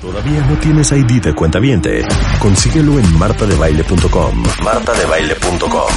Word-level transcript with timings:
¿Todavía 0.00 0.40
no 0.46 0.58
tienes 0.58 0.92
ID 0.92 1.22
de 1.22 1.34
cuenta 1.34 1.58
viente? 1.58 2.02
Consíguelo 2.40 2.98
en 2.98 3.18
martadebaile.com. 3.18 4.44
martadebaile.com. 4.64 5.92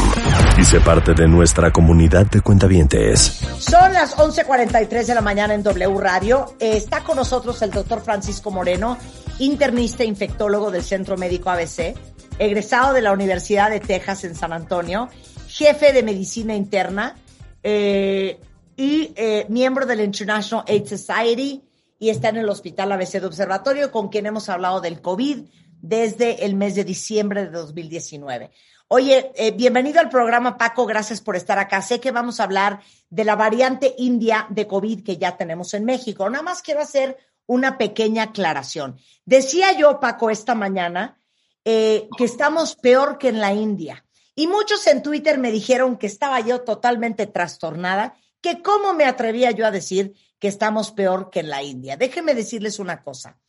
Y 0.60 0.66
sé 0.66 0.82
parte 0.82 1.14
de 1.14 1.26
nuestra 1.26 1.72
comunidad 1.72 2.26
de 2.26 2.42
cuentavientes. 2.42 3.40
Son 3.60 3.94
las 3.94 4.18
11.43 4.18 5.06
de 5.06 5.16
la 5.16 5.22
mañana 5.22 5.54
en 5.54 5.64
W 5.64 5.98
Radio. 6.02 6.54
Está 6.60 7.02
con 7.06 7.16
nosotros 7.16 7.62
el 7.62 7.72
doctor 7.72 8.02
Francisco 8.02 8.52
Moreno, 8.52 8.98
internista 9.40 10.04
e 10.04 10.08
infectólogo 10.08 10.70
del 10.70 10.84
Centro 10.84 11.16
Médico 11.16 11.50
ABC, 11.50 11.96
egresado 12.40 12.92
de 12.92 13.02
la 13.02 13.14
Universidad 13.14 13.70
de 13.70 13.80
Texas 13.80 14.26
en 14.26 14.36
San 14.36 14.52
Antonio, 14.52 15.08
jefe 15.48 15.94
de 15.94 16.04
medicina 16.04 16.54
interna 16.54 17.16
eh, 17.64 18.38
y 18.76 19.14
eh, 19.16 19.46
miembro 19.48 19.86
del 19.86 20.02
International 20.02 20.66
AIDS 20.68 20.90
Society 20.90 21.64
y 22.04 22.10
está 22.10 22.28
en 22.28 22.36
el 22.36 22.50
Hospital 22.50 22.92
ABC 22.92 23.22
de 23.22 23.28
Observatorio 23.28 23.90
con 23.90 24.10
quien 24.10 24.26
hemos 24.26 24.50
hablado 24.50 24.82
del 24.82 25.00
COVID 25.00 25.46
desde 25.80 26.44
el 26.44 26.54
mes 26.54 26.76
de 26.76 26.84
diciembre 26.84 27.46
de 27.46 27.52
2019. 27.52 28.52
Oye, 28.90 29.32
eh, 29.36 29.52
bienvenido 29.52 30.02
al 30.02 30.10
programa 30.10 30.58
Paco, 30.58 30.86
gracias 30.86 31.22
por 31.22 31.38
estar 31.38 31.60
acá. 31.60 31.82
Sé 31.82 32.02
que 32.02 32.12
vamos 32.12 32.42
a 32.42 32.44
hablar 32.44 32.82
de 33.10 33.24
la 33.24 33.38
variante 33.38 33.96
india 33.98 34.48
de 34.50 34.68
COVID 34.68 35.02
que 35.02 35.16
ya 35.16 35.38
tenemos 35.38 35.74
en 35.76 35.86
México. 35.86 36.30
Nada 36.30 36.44
más 36.44 36.62
quiero 36.62 36.82
hacer 36.82 37.18
una 37.46 37.78
pequeña 37.78 38.24
aclaración. 38.24 39.00
Decía 39.24 39.72
yo, 39.72 40.02
Paco, 40.02 40.30
esta 40.30 40.56
mañana 40.56 41.18
eh, 41.64 42.10
que 42.18 42.26
estamos 42.26 42.76
peor 42.76 43.18
que 43.18 43.30
en 43.30 43.40
la 43.40 43.54
India. 43.54 44.06
Y 44.36 44.48
muchos 44.48 44.86
en 44.88 45.04
Twitter 45.04 45.38
me 45.38 45.52
dijeron 45.52 45.96
que 45.96 46.08
estaba 46.08 46.42
yo 46.42 46.64
totalmente 46.64 47.28
trastornada, 47.28 48.18
que 48.42 48.62
cómo 48.62 48.94
me 48.94 49.06
atrevía 49.06 49.52
yo 49.52 49.66
a 49.66 49.72
decir 49.72 50.16
que 50.44 50.50
estamos 50.50 50.92
peor 50.92 51.30
que 51.30 51.40
en 51.40 51.50
la 51.50 51.64
India. 51.64 51.96
Déjenme 51.96 52.36
decirles 52.36 52.78
una 52.78 53.02
cosa. 53.02 53.40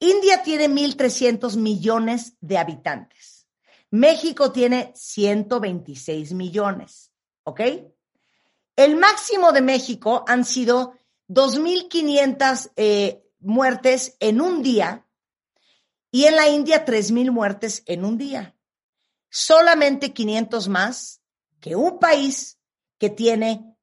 India 0.00 0.42
tiene 0.42 0.68
1.300 0.68 1.56
millones 1.56 2.36
de 2.40 2.58
habitantes. 2.58 3.46
México 3.90 4.50
tiene 4.50 4.90
126 4.96 6.32
millones. 6.32 7.12
¿Ok? 7.44 7.60
El 8.74 8.96
máximo 8.96 9.52
de 9.52 9.62
México 9.62 10.24
han 10.26 10.44
sido 10.44 10.98
2.500 11.28 12.72
eh, 12.74 13.22
muertes 13.38 14.16
en 14.18 14.40
un 14.40 14.60
día 14.60 15.06
y 16.10 16.24
en 16.24 16.34
la 16.34 16.48
India 16.48 16.84
3.000 16.84 17.30
muertes 17.30 17.84
en 17.86 18.04
un 18.04 18.18
día. 18.18 18.56
Solamente 19.30 20.12
500 20.12 20.66
más 20.66 21.22
que 21.60 21.76
un 21.76 22.00
país 22.00 22.58
que 22.98 23.08
tiene 23.08 23.76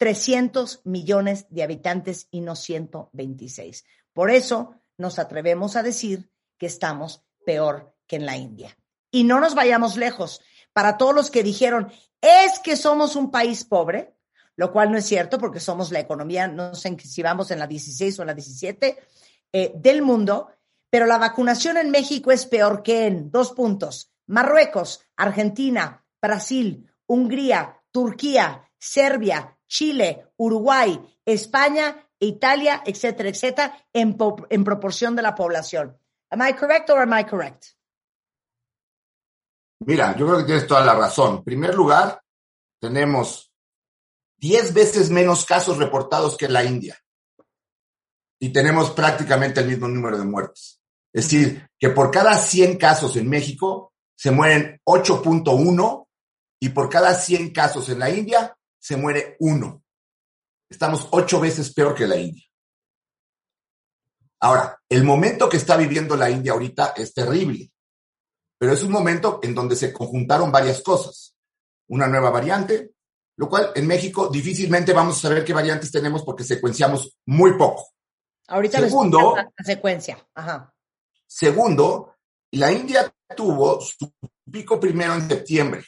1.300 0.00 0.80
millones 0.84 1.46
de 1.50 1.62
habitantes 1.62 2.28
y 2.30 2.40
no 2.40 2.56
126. 2.56 3.84
Por 4.12 4.30
eso 4.30 4.74
nos 4.98 5.18
atrevemos 5.18 5.76
a 5.76 5.82
decir 5.82 6.30
que 6.58 6.66
estamos 6.66 7.24
peor 7.44 7.94
que 8.06 8.16
en 8.16 8.26
la 8.26 8.36
India. 8.36 8.76
Y 9.10 9.24
no 9.24 9.40
nos 9.40 9.54
vayamos 9.54 9.96
lejos. 9.96 10.40
Para 10.72 10.96
todos 10.96 11.14
los 11.14 11.30
que 11.30 11.42
dijeron, 11.42 11.92
es 12.20 12.58
que 12.58 12.76
somos 12.76 13.16
un 13.16 13.30
país 13.30 13.64
pobre, 13.64 14.14
lo 14.56 14.72
cual 14.72 14.90
no 14.90 14.98
es 14.98 15.06
cierto 15.06 15.38
porque 15.38 15.60
somos 15.60 15.92
la 15.92 16.00
economía, 16.00 16.48
no 16.48 16.74
sé 16.74 16.96
si 16.98 17.22
vamos 17.22 17.50
en 17.50 17.58
la 17.58 17.66
16 17.66 18.18
o 18.18 18.22
en 18.22 18.26
la 18.26 18.34
17 18.34 18.98
eh, 19.52 19.72
del 19.74 20.02
mundo, 20.02 20.48
pero 20.90 21.06
la 21.06 21.18
vacunación 21.18 21.76
en 21.76 21.90
México 21.90 22.32
es 22.32 22.46
peor 22.46 22.82
que 22.82 23.06
en 23.06 23.30
dos 23.30 23.52
puntos, 23.52 24.12
Marruecos, 24.26 25.00
Argentina, 25.16 26.04
Brasil, 26.20 26.90
Hungría, 27.06 27.82
Turquía, 27.90 28.68
Serbia, 28.78 29.55
Chile, 29.68 30.32
Uruguay, 30.36 31.00
España, 31.24 32.08
Italia, 32.18 32.82
etcétera, 32.84 33.28
etcétera, 33.28 33.86
en, 33.92 34.16
en 34.50 34.64
proporción 34.64 35.16
de 35.16 35.22
la 35.22 35.34
población. 35.34 35.98
Am 36.30 36.46
I 36.46 36.54
correct 36.54 36.90
or 36.90 37.00
am 37.00 37.18
I 37.18 37.24
correct? 37.24 37.66
Mira, 39.80 40.16
yo 40.16 40.26
creo 40.26 40.38
que 40.38 40.44
tienes 40.44 40.66
toda 40.66 40.84
la 40.84 40.94
razón. 40.94 41.36
En 41.36 41.44
primer 41.44 41.74
lugar, 41.74 42.22
tenemos 42.80 43.52
10 44.38 44.74
veces 44.74 45.10
menos 45.10 45.44
casos 45.44 45.78
reportados 45.78 46.36
que 46.36 46.48
la 46.48 46.64
India. 46.64 46.98
Y 48.38 48.52
tenemos 48.52 48.90
prácticamente 48.90 49.60
el 49.60 49.68
mismo 49.68 49.88
número 49.88 50.18
de 50.18 50.24
muertes. 50.24 50.80
Es 51.12 51.30
decir, 51.30 51.68
que 51.78 51.90
por 51.90 52.10
cada 52.10 52.36
100 52.36 52.76
casos 52.76 53.16
en 53.16 53.28
México 53.28 53.94
se 54.14 54.30
mueren 54.30 54.80
8.1 54.84 56.06
y 56.60 56.68
por 56.70 56.88
cada 56.88 57.14
100 57.14 57.52
casos 57.52 57.88
en 57.88 57.98
la 57.98 58.10
India 58.10 58.55
se 58.86 58.96
muere 58.96 59.36
uno. 59.40 59.82
Estamos 60.70 61.08
ocho 61.10 61.40
veces 61.40 61.74
peor 61.74 61.92
que 61.92 62.06
la 62.06 62.14
India. 62.14 62.44
Ahora, 64.38 64.80
el 64.88 65.02
momento 65.02 65.48
que 65.48 65.56
está 65.56 65.76
viviendo 65.76 66.16
la 66.16 66.30
India 66.30 66.52
ahorita 66.52 66.94
es 66.96 67.12
terrible, 67.12 67.72
pero 68.56 68.72
es 68.72 68.84
un 68.84 68.92
momento 68.92 69.40
en 69.42 69.56
donde 69.56 69.74
se 69.74 69.92
conjuntaron 69.92 70.52
varias 70.52 70.82
cosas. 70.82 71.34
Una 71.88 72.06
nueva 72.06 72.30
variante, 72.30 72.92
lo 73.36 73.48
cual 73.48 73.72
en 73.74 73.88
México 73.88 74.28
difícilmente 74.28 74.92
vamos 74.92 75.16
a 75.18 75.22
saber 75.22 75.44
qué 75.44 75.52
variantes 75.52 75.90
tenemos 75.90 76.22
porque 76.22 76.44
secuenciamos 76.44 77.18
muy 77.26 77.58
poco. 77.58 77.88
Ahorita 78.46 78.78
segundo, 78.78 79.34
la 79.34 79.64
secuencia. 79.64 80.16
Ajá. 80.32 80.72
Segundo, 81.26 82.14
la 82.52 82.70
India 82.70 83.12
tuvo 83.36 83.80
su 83.80 84.12
pico 84.48 84.78
primero 84.78 85.14
en 85.14 85.28
septiembre. 85.28 85.84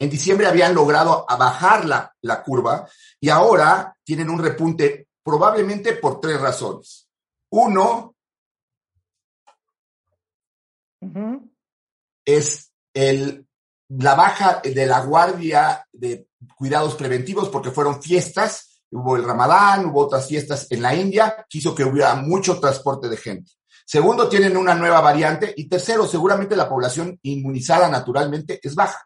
En 0.00 0.08
diciembre 0.08 0.46
habían 0.46 0.74
logrado 0.74 1.26
bajar 1.28 1.84
la, 1.84 2.10
la 2.22 2.42
curva 2.42 2.88
y 3.20 3.28
ahora 3.28 3.94
tienen 4.02 4.30
un 4.30 4.42
repunte 4.42 5.08
probablemente 5.22 5.92
por 5.92 6.20
tres 6.20 6.40
razones. 6.40 7.06
Uno 7.50 8.16
es 12.24 12.72
el, 12.94 13.46
la 13.88 14.14
baja 14.14 14.62
de 14.64 14.86
la 14.86 15.00
guardia 15.00 15.86
de 15.92 16.28
cuidados 16.56 16.94
preventivos 16.94 17.50
porque 17.50 17.70
fueron 17.70 18.02
fiestas, 18.02 18.80
hubo 18.90 19.16
el 19.16 19.24
ramadán, 19.24 19.84
hubo 19.86 20.06
otras 20.06 20.26
fiestas 20.26 20.66
en 20.70 20.80
la 20.80 20.94
India, 20.94 21.44
quiso 21.46 21.74
que 21.74 21.84
hubiera 21.84 22.14
mucho 22.14 22.58
transporte 22.58 23.10
de 23.10 23.18
gente. 23.18 23.52
Segundo, 23.84 24.28
tienen 24.28 24.56
una 24.56 24.74
nueva 24.74 25.00
variante. 25.00 25.52
Y 25.56 25.68
tercero, 25.68 26.06
seguramente 26.06 26.54
la 26.54 26.68
población 26.68 27.18
inmunizada 27.22 27.88
naturalmente 27.88 28.60
es 28.62 28.74
baja. 28.74 29.04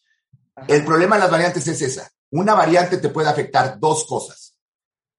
El 0.68 0.86
problema 0.86 1.18
de 1.18 1.22
las 1.22 1.31
variantes 1.31 1.68
es 1.68 1.81
esa. 1.81 2.10
Una 2.31 2.54
variante 2.54 2.98
te 2.98 3.10
puede 3.10 3.30
afectar 3.30 3.80
dos 3.80 4.06
cosas. 4.06 4.56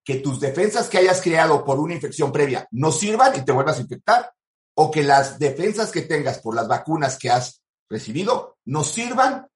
Que 0.03 0.17
tus 0.17 0.41
defensas 0.41 0.89
que 0.89 0.97
hayas 0.99 1.21
creado 1.21 1.65
por 1.65 1.79
una 1.79 1.95
infección 1.95 2.33
previa 2.33 2.67
no 2.71 2.91
sirvan 2.91 3.37
y 3.37 3.45
te 3.45 3.53
vuelvas 3.53 3.77
a 3.79 3.83
infectar, 3.83 4.33
o 4.75 4.91
que 4.91 5.03
las 5.03 5.39
defensas 5.39 5.91
que 5.91 6.03
tengas 6.03 6.39
por 6.39 6.55
las 6.55 6.69
vacunas 6.69 7.19
que 7.19 7.31
has 7.31 7.63
recibido 7.89 8.59
no 8.65 8.85
sirvan 8.85 9.49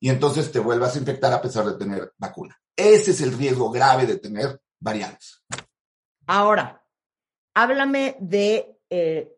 y 0.00 0.08
entonces 0.08 0.50
te 0.50 0.58
vuelvas 0.58 0.96
a 0.96 0.98
infectar 0.98 1.32
a 1.32 1.40
pesar 1.40 1.64
de 1.64 1.78
tener 1.78 2.12
vacuna. 2.16 2.58
Ese 2.74 3.12
es 3.12 3.20
el 3.20 3.36
riesgo 3.36 3.70
grave 3.70 4.06
de 4.06 4.18
tener 4.18 4.60
variantes. 4.80 5.44
Ahora, 6.26 6.84
háblame 7.54 8.16
de, 8.18 8.78
eh, 8.90 9.36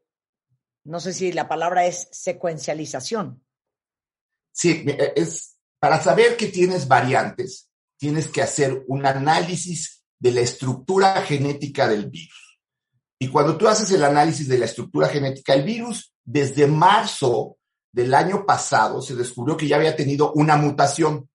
no 0.84 1.00
sé 1.00 1.12
si 1.12 1.32
la 1.32 1.48
palabra 1.48 1.84
es 1.84 2.08
secuencialización. 2.12 3.44
Sí, 4.52 4.86
es 5.16 5.56
para 5.78 6.00
saber 6.00 6.36
que 6.36 6.46
tienes 6.46 6.88
variantes, 6.88 7.68
tienes 7.98 8.28
que 8.28 8.40
hacer 8.40 8.84
un 8.88 9.04
análisis 9.04 10.04
de 10.18 10.30
la 10.30 10.40
estructura 10.40 11.20
genética 11.22 11.86
del 11.88 12.08
virus. 12.08 12.43
Y 13.24 13.28
cuando 13.28 13.56
tú 13.56 13.66
haces 13.66 13.90
el 13.90 14.04
análisis 14.04 14.46
de 14.46 14.58
la 14.58 14.66
estructura 14.66 15.08
genética, 15.08 15.54
el 15.54 15.62
virus 15.62 16.12
desde 16.22 16.66
marzo 16.66 17.56
del 17.90 18.12
año 18.12 18.44
pasado 18.44 19.00
se 19.00 19.16
descubrió 19.16 19.56
que 19.56 19.66
ya 19.66 19.76
había 19.76 19.96
tenido 19.96 20.34
una 20.34 20.58
mutación. 20.58 21.30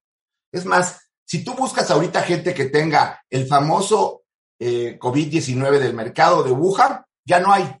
Es 0.52 0.64
más, 0.64 1.00
Si 1.24 1.42
tú 1.42 1.54
buscas 1.54 1.90
ahorita 1.90 2.22
gente 2.22 2.54
que 2.54 2.66
tenga 2.66 3.24
el 3.28 3.48
famoso 3.48 4.22
eh, 4.60 5.00
COVID-19 5.00 5.80
del 5.80 5.94
mercado 5.94 6.44
de 6.44 6.52
Wuhan, 6.52 7.04
ya 7.24 7.40
no 7.40 7.52
hay. 7.52 7.76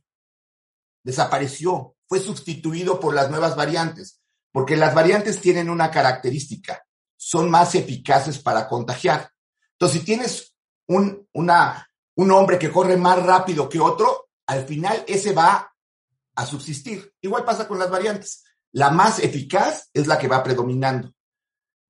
Desapareció. 1.04 1.94
Fue 2.08 2.18
sustituido 2.18 2.98
por 2.98 3.14
las 3.14 3.30
nuevas 3.30 3.54
variantes, 3.54 4.20
porque 4.50 4.76
las 4.76 4.92
variantes 4.92 5.40
tienen 5.40 5.70
una 5.70 5.92
característica, 5.92 6.84
son 7.16 7.48
más 7.48 7.76
eficaces 7.76 8.40
para 8.40 8.68
contagiar. 8.68 9.30
Entonces, 9.74 10.00
si 10.00 10.04
tienes 10.04 10.52
un, 10.88 11.28
una, 11.32 11.89
un 12.20 12.30
hombre 12.32 12.58
que 12.58 12.70
corre 12.70 12.96
más 12.96 13.22
rápido 13.24 13.68
que 13.68 13.80
otro, 13.80 14.28
al 14.46 14.66
final 14.66 15.04
ese 15.06 15.32
va 15.32 15.72
a 16.34 16.46
subsistir. 16.46 17.14
Igual 17.20 17.44
pasa 17.44 17.66
con 17.66 17.78
las 17.78 17.90
variantes. 17.90 18.44
La 18.72 18.90
más 18.90 19.18
eficaz 19.20 19.88
es 19.92 20.06
la 20.06 20.18
que 20.18 20.28
va 20.28 20.42
predominando. 20.42 21.12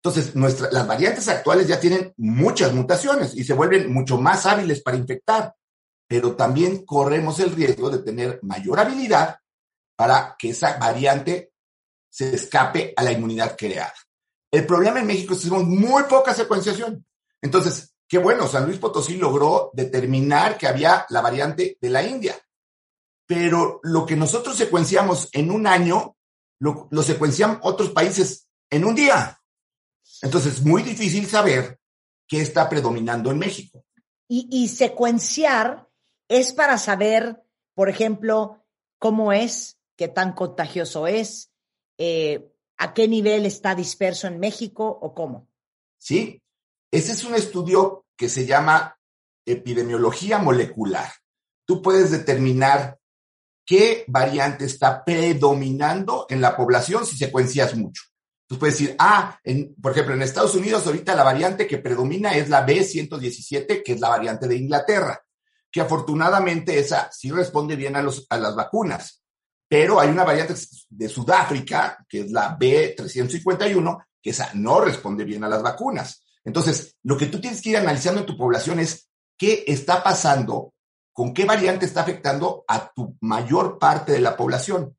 Entonces, 0.03 0.35
las 0.35 0.87
variantes 0.87 1.29
actuales 1.29 1.67
ya 1.67 1.79
tienen 1.79 2.15
muchas 2.17 2.73
mutaciones 2.73 3.35
y 3.35 3.45
se 3.45 3.53
vuelven 3.53 3.93
mucho 3.93 4.19
más 4.19 4.47
hábiles 4.47 4.83
para 4.83 4.97
infectar, 4.97 5.55
pero 6.07 6.37
también 6.37 6.87
corremos 6.87 7.39
el 7.41 7.53
riesgo 7.53 7.91
de 7.91 7.99
tener 7.99 8.39
mayor 8.43 8.81
habilidad 8.81 9.37
para 9.97 10.37
que 10.39 10.51
esa 10.51 10.79
variante 10.79 11.53
se 12.09 12.35
escape 12.35 12.95
a 12.97 13.03
la 13.03 13.13
inmunidad 13.13 13.57
creada. 13.59 13.95
El 14.51 14.65
problema 14.65 15.01
en 15.01 15.07
México 15.07 15.35
es 15.35 15.41
que 15.41 15.51
tenemos 15.51 15.69
muy 15.69 16.05
poca 16.05 16.33
secuenciación. 16.33 17.05
Entonces, 17.43 17.90
qué 18.11 18.19
bueno, 18.19 18.49
San 18.49 18.67
Luis 18.67 18.79
Potosí 18.79 19.17
logró 19.17 19.71
determinar 19.73 20.59
que 20.59 20.67
había 20.67 21.07
la 21.11 21.21
variante 21.21 21.79
de 21.81 21.91
la 21.91 22.03
India, 22.03 22.37
pero 23.25 23.79
lo 23.85 24.05
que 24.05 24.17
nosotros 24.17 24.57
secuenciamos 24.57 25.29
en 25.33 25.53
un 25.53 25.69
año, 25.69 26.17
lo, 26.59 26.89
lo 26.91 27.03
secuencian 27.05 27.61
otros 27.63 27.91
países 27.91 28.49
en 28.69 28.85
un 28.85 28.97
día. 28.97 29.41
Entonces, 30.23 30.55
es 30.55 30.63
muy 30.63 30.83
difícil 30.83 31.29
saber 31.29 31.79
qué 32.27 32.41
está 32.41 32.69
predominando 32.69 33.31
en 33.31 33.39
México. 33.39 33.85
Y, 34.29 34.69
secuenciar 34.69 35.89
es 36.29 36.53
para 36.53 36.79
saber, 36.79 37.43
por 37.75 37.89
ejemplo, 37.89 38.65
cómo 38.99 39.33
es, 39.33 39.79
qué 39.97 40.09
tan 40.09 40.33
contagioso 40.33 41.07
es, 41.07 41.53
eh, 41.99 42.53
a 42.77 42.93
qué 42.93 43.07
nivel 43.07 43.47
está 43.47 43.75
disperso 43.75 44.27
en 44.27 44.39
México 44.41 44.87
o 45.01 45.15
cómo. 45.15 45.49
Sí, 45.99 46.40
ese 46.91 47.13
es 47.13 47.25
un 47.25 47.35
estudio 47.35 48.07
que 48.17 48.29
se 48.29 48.47
llama 48.47 48.97
epidemiología 49.47 50.39
molecular. 50.39 51.11
Tú 51.65 51.81
puedes 51.81 52.11
determinar 52.11 52.99
qué 53.65 54.05
variante 54.09 54.65
está 54.65 55.05
predominando 55.05 56.27
en 56.29 56.41
la 56.41 56.57
población 56.57 57.07
si 57.07 57.17
secuencias 57.17 57.77
mucho. 57.77 58.03
Tú 58.49 58.59
puedes 58.59 58.77
decir, 58.77 58.97
ah, 58.99 59.39
en, 59.45 59.77
por 59.81 59.93
ejemplo, 59.93 60.15
en 60.15 60.23
Estados 60.23 60.57
Unidos 60.57 60.85
ahorita 60.85 61.15
la 61.15 61.23
variante 61.23 61.69
que 61.69 61.79
predomina 61.79 62.33
es 62.33 62.49
la 62.49 62.67
B117, 62.67 63.85
que 63.85 63.93
es 63.93 64.01
la 64.01 64.09
variante 64.09 64.49
de 64.49 64.57
Inglaterra, 64.57 65.23
que 65.71 65.81
afortunadamente 65.81 66.77
esa 66.77 67.09
sí 67.13 67.31
responde 67.31 67.77
bien 67.77 67.95
a, 67.95 68.01
a 68.01 68.39
las 68.39 68.57
vacunas. 68.57 69.23
Pero 69.69 70.01
hay 70.01 70.09
una 70.09 70.25
variante 70.25 70.55
de 70.89 71.09
Sudáfrica, 71.09 72.05
que 72.09 72.23
es 72.23 72.33
la 72.33 72.59
B351, 72.59 74.05
que 74.21 74.31
esa 74.31 74.51
no 74.55 74.81
responde 74.81 75.23
bien 75.23 75.45
a 75.45 75.49
las 75.49 75.63
vacunas. 75.63 76.25
Entonces, 76.45 76.97
lo 77.03 77.17
que 77.17 77.27
tú 77.27 77.41
tienes 77.41 77.61
que 77.61 77.71
ir 77.71 77.77
analizando 77.77 78.21
en 78.21 78.27
tu 78.27 78.37
población 78.37 78.81
es 78.81 79.09
qué 79.39 79.65
está 79.67 80.03
pasando, 80.03 80.73
con 81.13 81.35
qué 81.35 81.45
variante 81.45 81.87
está 81.87 82.03
afectando 82.03 82.65
a 82.67 82.93
tu 82.93 83.17
mayor 83.21 83.79
parte 83.79 84.13
de 84.13 84.21
la 84.21 84.37
población. 84.37 84.97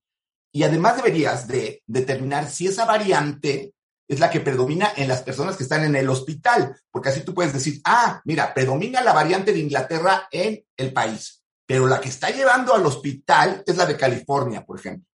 Y 0.53 0.63
además 0.63 0.97
deberías 0.97 1.47
de 1.47 1.81
determinar 1.87 2.49
si 2.49 2.67
esa 2.67 2.85
variante 2.85 3.73
es 4.07 4.19
la 4.19 4.29
que 4.29 4.41
predomina 4.41 4.91
en 4.97 5.07
las 5.07 5.21
personas 5.21 5.55
que 5.55 5.63
están 5.63 5.85
en 5.85 5.95
el 5.95 6.09
hospital, 6.09 6.75
porque 6.91 7.09
así 7.09 7.21
tú 7.21 7.33
puedes 7.33 7.53
decir, 7.53 7.79
ah, 7.85 8.21
mira, 8.25 8.53
predomina 8.53 9.01
la 9.01 9.13
variante 9.13 9.53
de 9.53 9.59
Inglaterra 9.59 10.27
en 10.29 10.65
el 10.75 10.91
país, 10.91 11.41
pero 11.65 11.87
la 11.87 12.01
que 12.01 12.09
está 12.09 12.29
llevando 12.29 12.75
al 12.75 12.85
hospital 12.85 13.63
es 13.65 13.77
la 13.77 13.85
de 13.85 13.95
California, 13.95 14.65
por 14.65 14.79
ejemplo. 14.79 15.07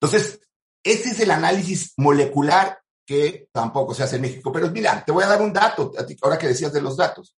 Entonces, 0.00 0.40
ese 0.82 1.10
es 1.10 1.20
el 1.20 1.30
análisis 1.30 1.92
molecular 1.96 2.80
que 3.08 3.48
tampoco 3.50 3.94
se 3.94 4.02
hace 4.02 4.16
en 4.16 4.22
México. 4.22 4.52
Pero 4.52 4.70
mira, 4.70 5.02
te 5.02 5.12
voy 5.12 5.24
a 5.24 5.28
dar 5.28 5.40
un 5.40 5.50
dato, 5.50 5.92
ahora 6.20 6.38
que 6.38 6.48
decías 6.48 6.74
de 6.74 6.82
los 6.82 6.94
datos. 6.94 7.34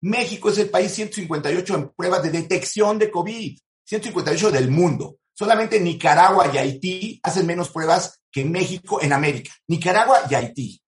México 0.00 0.48
es 0.48 0.56
el 0.56 0.70
país 0.70 0.92
158 0.92 1.74
en 1.74 1.88
pruebas 1.90 2.22
de 2.22 2.30
detección 2.30 2.98
de 2.98 3.10
COVID, 3.10 3.58
158 3.84 4.50
del 4.50 4.70
mundo. 4.70 5.18
Solamente 5.34 5.78
Nicaragua 5.78 6.50
y 6.50 6.56
Haití 6.56 7.20
hacen 7.22 7.44
menos 7.44 7.68
pruebas 7.68 8.18
que 8.32 8.46
México 8.46 8.98
en 9.02 9.12
América. 9.12 9.52
Nicaragua 9.68 10.20
y 10.30 10.36
Haití. 10.36 10.82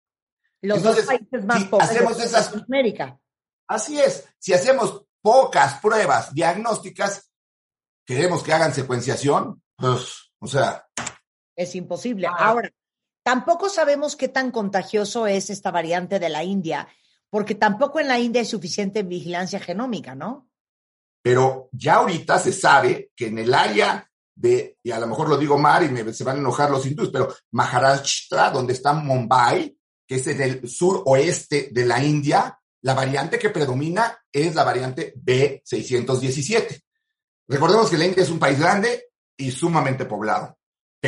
Los 0.63 0.83
dos 0.83 0.99
países 1.03 1.45
más 1.45 1.65
pobres 1.65 1.91
hacemos 1.91 2.19
esas, 2.19 2.55
América. 2.55 3.21
Así 3.69 4.01
es. 4.01 4.27
Si 4.39 4.55
hacemos 4.55 5.05
pocas 5.21 5.79
pruebas 5.81 6.33
diagnósticas, 6.33 7.31
queremos 8.07 8.43
que 8.43 8.55
hagan 8.55 8.73
secuenciación, 8.73 9.63
pues, 9.77 10.31
o 10.39 10.47
sea. 10.47 10.87
Es 11.55 11.75
imposible. 11.75 12.29
Ah. 12.29 12.37
Ahora, 12.39 12.71
tampoco 13.27 13.69
sabemos 13.69 14.15
qué 14.15 14.29
tan 14.29 14.53
contagioso 14.53 15.27
es 15.27 15.51
esta 15.51 15.73
variante 15.73 16.21
de 16.21 16.29
la 16.29 16.45
India, 16.45 16.87
porque 17.29 17.57
tampoco 17.57 17.99
en 17.99 18.07
la 18.07 18.21
India 18.21 18.41
hay 18.41 18.47
suficiente 18.47 19.03
vigilancia 19.03 19.59
genómica, 19.59 20.15
¿no? 20.15 20.49
Pero 21.23 21.69
ya 21.73 21.95
ahorita 21.95 22.39
se 22.39 22.53
sabe 22.53 23.11
que 23.17 23.27
en 23.27 23.41
el 23.41 23.53
área 23.53 24.09
de, 24.33 24.79
y 24.81 24.93
a 24.93 25.01
lo 25.01 25.09
mejor 25.09 25.29
lo 25.29 25.37
digo 25.37 25.59
mal 25.59 25.85
y 25.85 25.89
me, 25.89 26.13
se 26.13 26.23
van 26.23 26.37
a 26.37 26.39
enojar 26.39 26.71
los 26.71 26.87
hindúes, 26.87 27.11
pero 27.11 27.35
Maharashtra, 27.51 28.53
donde 28.53 28.75
está 28.75 28.93
Mumbai, 28.93 29.77
que 30.07 30.15
es 30.15 30.27
en 30.29 30.41
el 30.41 30.69
sur 30.69 31.03
oeste 31.07 31.71
de 31.73 31.85
la 31.85 32.01
India, 32.05 32.57
la 32.83 32.95
variante 32.95 33.41
que 33.41 33.51
predomina 33.51 34.17
es 34.31 34.55
la 34.55 34.63
variante 34.63 35.15
B617. 35.17 36.81
Recordemos 37.49 37.91
que 37.91 37.99
la 37.99 38.07
India 38.07 38.23
es 38.23 38.31
un 38.31 38.39
país 38.39 38.61
grande 38.61 39.09
y 39.37 39.51
sumamente 39.51 40.05
poblado, 40.05 40.56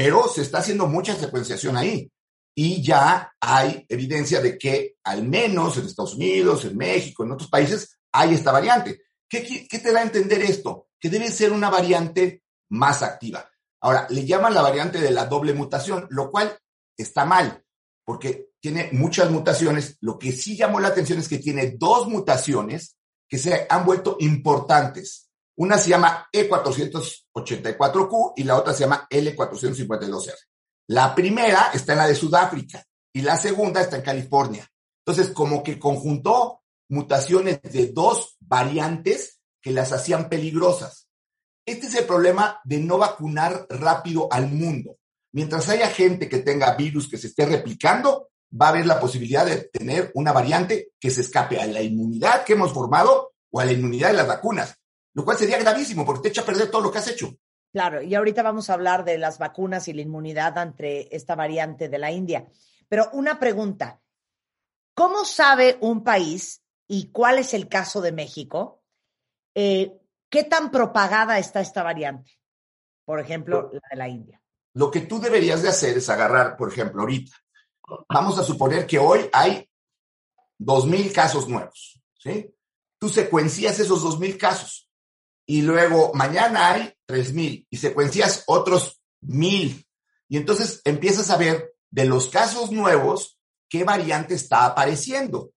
pero 0.01 0.29
se 0.29 0.43
está 0.43 0.59
haciendo 0.59 0.87
mucha 0.87 1.17
secuenciación 1.17 1.77
ahí 1.77 2.09
y 2.55 2.81
ya 2.81 3.33
hay 3.41 3.85
evidencia 3.89 4.41
de 4.41 4.57
que 4.57 4.95
al 5.03 5.25
menos 5.25 5.77
en 5.77 5.87
Estados 5.87 6.15
Unidos, 6.15 6.65
en 6.67 6.77
México, 6.77 7.25
en 7.25 7.33
otros 7.33 7.51
países, 7.51 7.99
hay 8.13 8.35
esta 8.35 8.53
variante. 8.53 9.03
¿Qué, 9.29 9.67
qué 9.69 9.79
te 9.81 9.91
da 9.91 9.99
a 9.99 10.05
entender 10.05 10.41
esto? 10.43 10.87
Que 11.01 11.11
debe 11.11 11.33
ser 11.33 11.51
una 11.51 11.69
variante 11.69 12.45
más 12.69 13.03
activa. 13.03 13.51
Ahora, 13.81 14.07
le 14.11 14.25
llaman 14.25 14.55
la 14.55 14.63
variante 14.63 15.01
de 15.01 15.11
la 15.11 15.27
doble 15.27 15.53
mutación, 15.53 16.07
lo 16.11 16.31
cual 16.31 16.57
está 16.97 17.25
mal, 17.25 17.65
porque 18.05 18.51
tiene 18.61 18.91
muchas 18.93 19.33
mutaciones. 19.33 19.97
Lo 20.01 20.17
que 20.17 20.31
sí 20.31 20.57
llamó 20.57 20.79
la 20.79 20.89
atención 20.89 21.19
es 21.19 21.29
que 21.29 21.39
tiene 21.39 21.75
dos 21.77 22.07
mutaciones 22.07 22.97
que 23.29 23.39
se 23.39 23.67
han 23.69 23.85
vuelto 23.85 24.17
importantes. 24.21 25.28
Una 25.59 25.77
se 25.77 25.91
llama 25.91 26.29
E484Q 26.33 28.33
y 28.37 28.45
la 28.45 28.57
otra 28.57 28.73
se 28.73 28.85
llama 28.85 29.09
L452R. 29.11 30.35
La 30.87 31.17
primera 31.17 31.73
está 31.75 31.93
en 31.93 31.99
la 31.99 32.07
de 32.07 32.15
Sudáfrica 32.15 32.85
y 33.13 33.23
la 33.23 33.37
segunda 33.37 33.81
está 33.81 33.97
en 33.97 34.03
California. 34.03 34.69
Entonces, 35.05 35.35
como 35.35 35.65
que 35.65 35.81
conjuntó 35.81 36.63
mutaciones 36.89 37.61
de 37.63 37.89
dos 37.89 38.37
variantes 38.39 39.41
que 39.61 39.73
las 39.73 39.93
hacían 39.93 40.29
peligrosas. 40.29 41.09
Este 41.67 41.89
es 41.89 41.95
el 41.97 42.05
problema 42.05 42.61
de 42.65 42.79
no 42.79 42.97
vacunar 42.97 43.67
rápido 43.69 44.29
al 44.31 44.49
mundo. 44.49 44.97
Mientras 45.33 45.69
haya 45.69 45.89
gente 45.89 46.29
que 46.29 46.39
tenga 46.39 46.77
virus 46.77 47.11
que 47.11 47.19
se 47.19 47.27
esté 47.27 47.47
replicando, 47.47 48.29
va 48.51 48.67
a 48.67 48.71
haber 48.71 48.87
la 48.87 49.01
posibilidad 49.01 49.45
de 49.45 49.69
tener 49.73 50.13
una 50.15 50.33
variante 50.33 50.93
que 51.01 51.11
se 51.11 51.23
escape 51.23 51.61
a 51.61 51.67
la 51.67 51.83
inmunidad 51.83 52.45
que 52.45 52.53
hemos 52.53 52.73
formado 52.73 53.33
o 53.51 53.59
a 53.59 53.65
la 53.65 53.73
inmunidad 53.73 54.11
de 54.11 54.19
las 54.19 54.29
vacunas, 54.29 54.78
lo 55.19 55.25
cual 55.25 55.37
sería 55.37 55.59
gravísimo 55.59 56.07
porque 56.07 56.23
te 56.23 56.29
echa 56.29 56.43
a 56.43 56.47
perder 56.47 56.71
todo 56.71 56.81
lo 56.81 56.93
que 56.93 56.99
has 56.99 57.09
hecho. 57.09 57.37
Claro, 57.73 58.01
y 58.01 58.15
ahorita 58.15 58.45
vamos 58.45 58.71
a 58.71 58.75
hablar 58.75 59.05
de 59.05 59.19
las 59.19 59.39
vacunas 59.39 59.89
y 59.89 59.93
la 59.93 60.03
inmunidad 60.03 60.57
ante 60.59 61.15
esta 61.15 61.35
variante 61.35 61.89
de 61.89 61.99
la 61.99 62.13
India. 62.13 62.47
Pero 62.89 63.11
una 63.13 63.41
pregunta, 63.41 64.01
¿cómo 64.95 65.25
sabe 65.25 65.77
un 65.81 66.05
país, 66.05 66.63
y 66.87 67.11
cuál 67.11 67.41
es 67.41 67.53
el 67.53 67.67
caso 67.67 68.01
de 68.01 68.13
México, 68.13 68.85
eh, 69.57 69.93
¿Qué 70.31 70.45
tan 70.45 70.71
propagada 70.71 71.39
está 71.39 71.61
esta 71.61 71.83
variante? 71.83 72.39
Por 73.05 73.19
ejemplo, 73.19 73.71
la 73.73 73.81
de 73.91 73.97
la 73.97 74.09
India. 74.09 74.41
Lo 74.75 74.91
que 74.91 75.01
tú 75.01 75.19
deberías 75.19 75.63
de 75.63 75.71
hacer 75.71 75.97
es 75.97 76.09
agarrar, 76.11 76.57
por 76.57 76.71
ejemplo, 76.71 77.01
ahorita, 77.01 77.35
vamos 78.09 78.39
a 78.39 78.45
suponer 78.45 78.87
que 78.87 78.99
hoy 78.99 79.29
hay 79.33 79.69
2.000 80.59 81.13
casos 81.13 81.49
nuevos, 81.49 82.01
¿sí? 82.19 82.55
Tú 82.99 83.09
secuencias 83.09 83.81
esos 83.81 84.05
2.000 84.05 84.37
casos 84.37 84.88
y 85.51 85.63
luego 85.63 86.13
mañana 86.13 86.73
hay 86.73 86.93
3.000 87.09 87.67
y 87.71 87.77
secuencias 87.79 88.45
otros 88.47 89.01
1.000. 89.23 89.87
Y 90.29 90.37
entonces 90.37 90.83
empiezas 90.85 91.31
a 91.31 91.39
ver 91.39 91.73
de 91.91 92.05
los 92.05 92.29
casos 92.29 92.71
nuevos 92.71 93.39
qué 93.67 93.83
variante 93.83 94.35
está 94.35 94.67
apareciendo. 94.67 95.53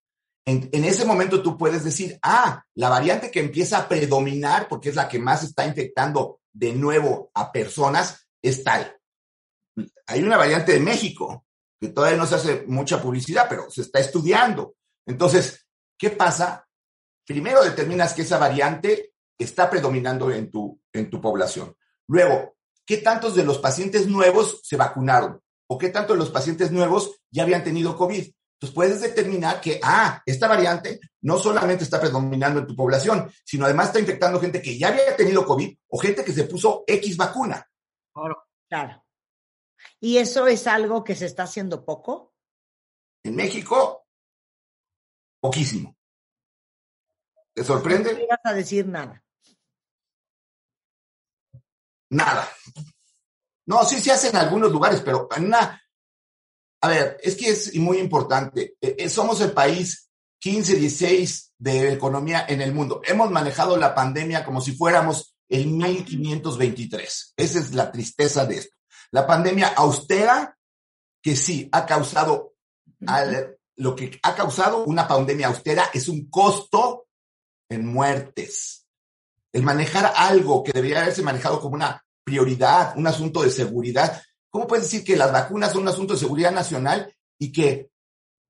En, 0.45 0.69
ese 0.85 1.03
momento 1.03 1.43
tú 1.43 1.57
puedes 1.57 1.83
decir, 1.83 2.17
ah, 2.23 2.63
la 2.75 2.87
variante 2.87 3.29
que 3.29 3.41
empieza 3.41 3.79
a 3.79 3.89
predominar, 3.89 4.69
porque 4.69 4.89
es 4.89 4.95
la 4.95 5.09
que 5.09 5.19
más 5.19 5.43
está 5.43 5.65
infectando 5.65 6.39
de 6.53 6.71
nuevo 6.71 7.29
a 7.33 7.51
personas, 7.51 8.25
es 8.41 8.63
tal. 8.63 8.97
Hay 10.07 10.23
una 10.23 10.37
variante 10.37 10.71
de 10.71 10.79
México, 10.79 11.45
que 11.79 11.89
todavía 11.89 12.17
no 12.17 12.25
se 12.25 12.35
hace 12.35 12.63
mucha 12.65 13.01
publicidad, 13.01 13.47
pero 13.49 13.69
se 13.69 13.81
está 13.81 13.99
estudiando. 13.99 14.75
Entonces, 15.05 15.67
¿qué 15.97 16.11
pasa? 16.11 16.65
Primero 17.25 17.61
determinas 17.61 18.13
que 18.13 18.21
esa 18.21 18.37
variante 18.37 19.10
está 19.43 19.69
predominando 19.69 20.31
en 20.31 20.49
tu, 20.51 20.79
en 20.93 21.09
tu 21.09 21.21
población. 21.21 21.75
Luego, 22.07 22.55
¿qué 22.85 22.97
tantos 22.97 23.35
de 23.35 23.43
los 23.43 23.57
pacientes 23.59 24.07
nuevos 24.07 24.59
se 24.63 24.77
vacunaron? 24.77 25.41
¿O 25.67 25.77
qué 25.77 25.89
tantos 25.89 26.15
de 26.15 26.19
los 26.19 26.29
pacientes 26.29 26.71
nuevos 26.71 27.21
ya 27.29 27.43
habían 27.43 27.63
tenido 27.63 27.95
COVID? 27.95 28.29
Entonces 28.53 28.75
puedes 28.75 29.01
determinar 29.01 29.59
que, 29.59 29.79
ah, 29.81 30.21
esta 30.25 30.47
variante 30.47 30.99
no 31.21 31.37
solamente 31.37 31.83
está 31.83 31.99
predominando 31.99 32.59
en 32.59 32.67
tu 32.67 32.75
población, 32.75 33.31
sino 33.43 33.65
además 33.65 33.87
está 33.87 33.99
infectando 33.99 34.39
gente 34.39 34.61
que 34.61 34.77
ya 34.77 34.89
había 34.89 35.15
tenido 35.15 35.45
COVID 35.45 35.75
o 35.89 35.97
gente 35.97 36.23
que 36.23 36.33
se 36.33 36.43
puso 36.43 36.83
X 36.85 37.17
vacuna. 37.17 37.67
Claro. 38.13 38.43
Claro. 38.71 39.05
¿Y 39.99 40.17
eso 40.17 40.47
es 40.47 40.65
algo 40.65 41.03
que 41.03 41.13
se 41.13 41.25
está 41.25 41.43
haciendo 41.43 41.83
poco? 41.83 42.33
En 43.21 43.35
México, 43.35 44.07
poquísimo. 45.41 45.97
¿Te 47.53 47.65
sorprende? 47.65 48.13
No 48.13 48.27
vas 48.29 48.39
a 48.45 48.53
decir 48.53 48.87
nada. 48.87 49.21
Nada. 52.11 52.47
No, 53.65 53.83
sí 53.83 53.99
se 53.99 54.11
hace 54.11 54.29
en 54.29 54.37
algunos 54.37 54.71
lugares, 54.71 55.01
pero 55.01 55.27
en 55.35 55.45
una 55.45 55.81
a 56.83 56.87
ver, 56.87 57.17
es 57.21 57.35
que 57.35 57.49
es 57.49 57.75
muy 57.75 57.99
importante. 57.99 58.75
Eh, 58.81 58.95
eh, 58.97 59.09
somos 59.09 59.39
el 59.41 59.51
país 59.51 60.09
15, 60.39 60.75
16 60.75 61.53
de 61.59 61.93
economía 61.93 62.45
en 62.49 62.61
el 62.61 62.73
mundo. 62.73 63.01
Hemos 63.05 63.29
manejado 63.29 63.77
la 63.77 63.93
pandemia 63.93 64.43
como 64.43 64.61
si 64.61 64.75
fuéramos 64.75 65.35
el 65.47 65.67
1523. 65.67 67.33
Esa 67.37 67.59
es 67.59 67.73
la 67.73 67.91
tristeza 67.91 68.45
de 68.45 68.57
esto. 68.57 68.75
La 69.11 69.27
pandemia 69.27 69.67
austera, 69.75 70.57
que 71.21 71.35
sí 71.35 71.69
ha 71.71 71.85
causado, 71.85 72.55
lo 73.75 73.95
que 73.95 74.19
ha 74.23 74.33
causado 74.33 74.83
una 74.85 75.07
pandemia 75.07 75.47
austera 75.47 75.91
es 75.93 76.07
un 76.07 76.29
costo 76.31 77.05
en 77.69 77.85
muertes. 77.85 78.80
El 79.53 79.63
manejar 79.63 80.13
algo 80.15 80.63
que 80.63 80.71
debería 80.71 81.01
haberse 81.01 81.21
manejado 81.21 81.59
como 81.59 81.75
una 81.75 82.03
prioridad, 82.23 82.93
un 82.97 83.07
asunto 83.07 83.41
de 83.41 83.51
seguridad, 83.51 84.21
¿Cómo 84.51 84.67
puedes 84.67 84.83
decir 84.83 85.05
que 85.05 85.15
las 85.15 85.31
vacunas 85.31 85.71
son 85.71 85.83
un 85.83 85.87
asunto 85.87 86.13
de 86.13 86.19
seguridad 86.19 86.51
nacional 86.51 87.15
y 87.39 87.53
que 87.53 87.89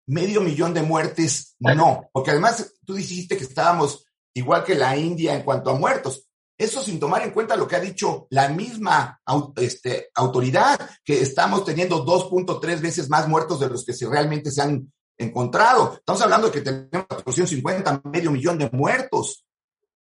medio 0.07 0.41
millón 0.41 0.73
de 0.73 0.81
muertes 0.81 1.55
no? 1.59 2.09
Porque 2.11 2.31
además 2.31 2.73
tú 2.83 2.95
dijiste 2.95 3.37
que 3.37 3.43
estábamos 3.43 4.05
igual 4.33 4.63
que 4.63 4.73
la 4.73 4.97
India 4.97 5.35
en 5.35 5.43
cuanto 5.43 5.69
a 5.69 5.77
muertos. 5.77 6.27
Eso 6.57 6.81
sin 6.81 6.99
tomar 6.99 7.21
en 7.21 7.31
cuenta 7.31 7.55
lo 7.55 7.67
que 7.67 7.75
ha 7.75 7.79
dicho 7.79 8.27
la 8.31 8.49
misma 8.49 9.21
este, 9.57 10.09
autoridad, 10.15 10.79
que 11.03 11.21
estamos 11.21 11.63
teniendo 11.65 12.03
2.3 12.03 12.81
veces 12.81 13.09
más 13.09 13.27
muertos 13.27 13.59
de 13.59 13.69
los 13.69 13.85
que 13.85 13.93
se 13.93 14.07
realmente 14.07 14.51
se 14.51 14.61
han 14.61 14.91
encontrado. 15.17 15.95
Estamos 15.97 16.21
hablando 16.23 16.47
de 16.47 16.53
que 16.53 16.61
tenemos 16.61 17.07
450, 17.07 18.01
medio 18.05 18.31
millón 18.31 18.57
de 18.57 18.69
muertos. 18.71 19.45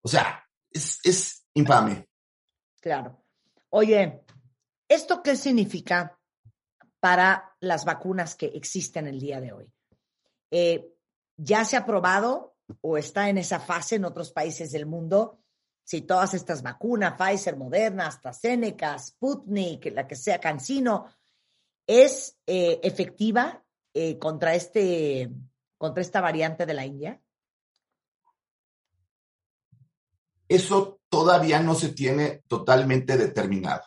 O 0.01 0.09
sea, 0.09 0.42
es, 0.73 0.99
es 1.03 1.45
infame. 1.53 2.07
Claro. 2.81 3.23
Oye, 3.69 4.23
¿Esto 4.93 5.23
qué 5.23 5.35
significa 5.35 6.19
para 6.99 7.55
las 7.61 7.83
vacunas 7.83 8.35
que 8.35 8.45
existen 8.45 9.07
el 9.07 9.19
día 9.19 9.41
de 9.41 9.51
hoy? 9.51 9.73
Eh, 10.51 10.87
¿Ya 11.35 11.65
se 11.65 11.77
ha 11.77 11.83
probado 11.83 12.57
o 12.81 12.99
está 12.99 13.27
en 13.27 13.39
esa 13.39 13.59
fase 13.59 13.95
en 13.95 14.05
otros 14.05 14.31
países 14.31 14.71
del 14.71 14.85
mundo? 14.85 15.39
Si 15.83 16.01
todas 16.01 16.35
estas 16.35 16.61
vacunas, 16.61 17.15
Pfizer, 17.17 17.57
Moderna, 17.57 18.05
AstraZeneca, 18.05 18.99
Sputnik, 18.99 19.91
la 19.91 20.05
que 20.07 20.15
sea, 20.15 20.39
Cancino, 20.39 21.07
¿es 21.87 22.37
eh, 22.45 22.79
efectiva 22.83 23.65
eh, 23.95 24.19
contra, 24.19 24.53
este, 24.53 25.31
contra 25.79 26.03
esta 26.03 26.21
variante 26.21 26.67
de 26.67 26.73
la 26.75 26.85
India? 26.85 27.19
Eso 30.47 30.99
todavía 31.09 31.59
no 31.59 31.75
se 31.75 31.89
tiene 31.89 32.43
totalmente 32.47 33.17
determinado 33.17 33.83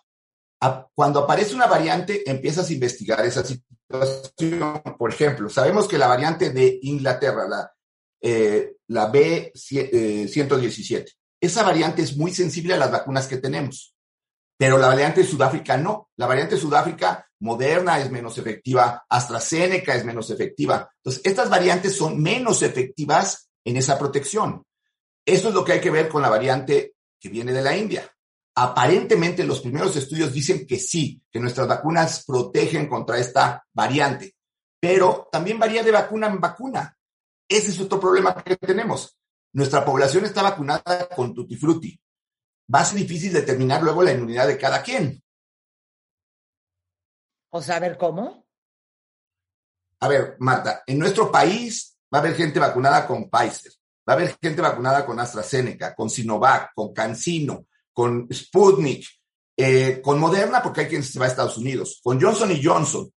cuando 0.94 1.20
aparece 1.20 1.54
una 1.54 1.66
variante, 1.66 2.28
empiezas 2.28 2.68
a 2.68 2.72
investigar 2.72 3.24
esa 3.24 3.44
situación. 3.44 4.82
Por 4.98 5.12
ejemplo, 5.12 5.48
sabemos 5.48 5.86
que 5.86 5.98
la 5.98 6.08
variante 6.08 6.50
de 6.50 6.78
Inglaterra, 6.82 7.46
la, 7.48 7.72
eh, 8.20 8.76
la 8.88 9.12
B117, 9.12 10.94
eh, 10.96 11.06
esa 11.40 11.62
variante 11.62 12.02
es 12.02 12.16
muy 12.16 12.32
sensible 12.32 12.74
a 12.74 12.78
las 12.78 12.90
vacunas 12.90 13.26
que 13.26 13.36
tenemos, 13.36 13.94
pero 14.58 14.78
la 14.78 14.88
variante 14.88 15.20
de 15.20 15.26
Sudáfrica 15.26 15.76
no. 15.76 16.08
La 16.16 16.26
variante 16.26 16.54
de 16.54 16.60
Sudáfrica 16.60 17.28
moderna 17.40 18.00
es 18.00 18.10
menos 18.10 18.38
efectiva, 18.38 19.04
AstraZeneca 19.08 19.94
es 19.94 20.04
menos 20.04 20.30
efectiva. 20.30 20.90
Entonces, 20.96 21.22
estas 21.24 21.50
variantes 21.50 21.94
son 21.94 22.20
menos 22.20 22.62
efectivas 22.62 23.50
en 23.64 23.76
esa 23.76 23.98
protección. 23.98 24.64
Eso 25.26 25.48
es 25.48 25.54
lo 25.54 25.64
que 25.64 25.72
hay 25.72 25.80
que 25.80 25.90
ver 25.90 26.08
con 26.08 26.22
la 26.22 26.30
variante 26.30 26.94
que 27.18 27.28
viene 27.28 27.52
de 27.52 27.62
la 27.62 27.76
India. 27.76 28.08
Aparentemente 28.54 29.44
los 29.44 29.60
primeros 29.60 29.96
estudios 29.96 30.32
dicen 30.32 30.66
que 30.66 30.78
sí, 30.78 31.20
que 31.30 31.40
nuestras 31.40 31.66
vacunas 31.66 32.24
protegen 32.24 32.88
contra 32.88 33.18
esta 33.18 33.66
variante, 33.72 34.36
pero 34.80 35.28
también 35.30 35.58
varía 35.58 35.82
de 35.82 35.90
vacuna 35.90 36.28
en 36.28 36.40
vacuna. 36.40 36.96
Ese 37.48 37.72
es 37.72 37.80
otro 37.80 38.00
problema 38.00 38.34
que 38.42 38.56
tenemos. 38.56 39.18
Nuestra 39.52 39.84
población 39.84 40.24
está 40.24 40.42
vacunada 40.42 41.08
con 41.14 41.34
tutti 41.34 41.56
frutti. 41.56 42.00
Va 42.72 42.80
a 42.80 42.84
ser 42.84 42.98
difícil 42.98 43.32
determinar 43.32 43.82
luego 43.82 44.02
la 44.02 44.12
inmunidad 44.12 44.46
de 44.46 44.58
cada 44.58 44.82
quien. 44.82 45.22
O 47.50 47.62
saber 47.62 47.96
cómo. 47.98 48.46
A 50.00 50.08
ver, 50.08 50.36
Marta, 50.40 50.82
en 50.86 50.98
nuestro 50.98 51.32
país 51.32 51.96
va 52.12 52.18
a 52.18 52.20
haber 52.20 52.34
gente 52.34 52.58
vacunada 52.58 53.06
con 53.06 53.30
Pfizer, 53.30 53.72
va 54.08 54.12
a 54.12 54.16
haber 54.16 54.36
gente 54.40 54.62
vacunada 54.62 55.04
con 55.04 55.18
AstraZeneca, 55.18 55.94
con 55.94 56.08
Sinovac, 56.08 56.72
con 56.74 56.92
CanSino, 56.92 57.66
con 57.92 58.28
Sputnik, 58.32 59.06
eh, 59.56 60.00
con 60.02 60.18
Moderna, 60.18 60.62
porque 60.62 60.82
hay 60.82 60.86
quienes 60.86 61.10
se 61.10 61.18
va 61.18 61.24
a 61.24 61.28
Estados 61.28 61.56
Unidos, 61.56 62.00
con 62.02 62.20
Johnson 62.20 62.52
y 62.52 62.62
Johnson. 62.62 63.10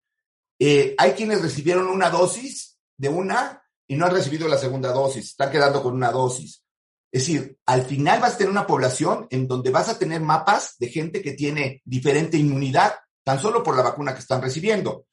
Eh, 0.57 0.95
hay 0.97 1.11
quienes 1.11 1.41
recibieron 1.41 1.87
una 1.87 2.09
dosis 2.09 2.77
de 2.97 3.09
una 3.09 3.61
y 3.87 3.95
no 3.95 4.05
han 4.05 4.13
recibido 4.13 4.47
la 4.47 4.57
segunda 4.57 4.91
dosis, 4.91 5.25
están 5.25 5.51
quedando 5.51 5.81
con 5.81 5.93
una 5.93 6.11
dosis. 6.11 6.63
Es 7.11 7.25
decir, 7.25 7.57
al 7.65 7.83
final 7.85 8.19
vas 8.19 8.35
a 8.35 8.37
tener 8.37 8.51
una 8.51 8.67
población 8.67 9.27
en 9.31 9.47
donde 9.47 9.71
vas 9.71 9.89
a 9.89 9.97
tener 9.97 10.21
mapas 10.21 10.75
de 10.77 10.89
gente 10.89 11.21
que 11.21 11.33
tiene 11.33 11.81
diferente 11.83 12.37
inmunidad, 12.37 12.93
tan 13.23 13.39
solo 13.39 13.63
por 13.63 13.75
la 13.75 13.81
vacuna 13.81 14.13
que 14.13 14.19
están 14.19 14.41
recibiendo. 14.41 15.05